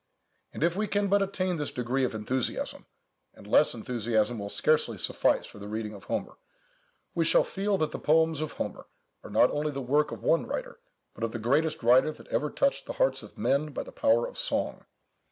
And 0.51 0.63
if 0.63 0.75
we 0.75 0.87
can 0.87 1.09
but 1.09 1.21
attain 1.21 1.57
this 1.57 1.71
degree 1.71 2.03
of 2.03 2.15
enthusiasm 2.15 2.87
(and 3.35 3.45
less 3.45 3.75
enthusiasm 3.75 4.39
will 4.39 4.49
scarcely 4.49 4.97
suffice 4.97 5.45
for 5.45 5.59
the 5.59 5.67
reading 5.67 5.93
of 5.93 6.05
Homer), 6.05 6.37
we 7.13 7.23
shall 7.23 7.43
feel 7.43 7.77
that 7.77 7.91
the 7.91 7.99
poems 7.99 8.41
of 8.41 8.53
Homer 8.53 8.87
are 9.23 9.29
not 9.29 9.51
only 9.51 9.69
the 9.71 9.79
work 9.79 10.11
of 10.11 10.23
one 10.23 10.47
writer, 10.47 10.79
but 11.13 11.23
of 11.23 11.33
the 11.33 11.37
greatest 11.37 11.83
writer 11.83 12.11
that 12.13 12.27
ever 12.29 12.49
touched 12.49 12.87
the 12.87 12.93
hearts 12.93 13.21
of 13.21 13.37
men 13.37 13.73
by 13.73 13.83
the 13.83 13.91
power 13.91 14.27
of 14.27 14.39
song. 14.39 14.85